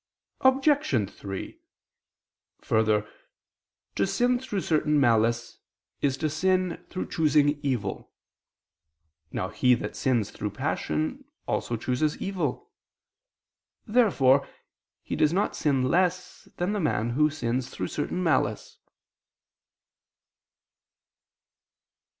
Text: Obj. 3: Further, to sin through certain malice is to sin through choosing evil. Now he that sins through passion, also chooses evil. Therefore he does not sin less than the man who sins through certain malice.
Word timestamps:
Obj. 0.39 1.11
3: 1.11 1.59
Further, 2.61 3.07
to 3.93 4.07
sin 4.07 4.39
through 4.39 4.61
certain 4.61 4.99
malice 4.99 5.59
is 6.01 6.17
to 6.17 6.27
sin 6.27 6.83
through 6.89 7.07
choosing 7.09 7.59
evil. 7.61 8.11
Now 9.31 9.49
he 9.49 9.75
that 9.75 9.95
sins 9.95 10.31
through 10.31 10.53
passion, 10.53 11.25
also 11.47 11.77
chooses 11.77 12.17
evil. 12.17 12.71
Therefore 13.85 14.47
he 15.03 15.15
does 15.15 15.33
not 15.33 15.55
sin 15.55 15.83
less 15.83 16.47
than 16.57 16.73
the 16.73 16.79
man 16.79 17.11
who 17.11 17.29
sins 17.29 17.69
through 17.69 17.89
certain 17.89 18.23
malice. 18.23 18.79